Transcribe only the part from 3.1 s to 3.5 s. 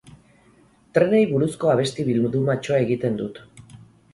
dut.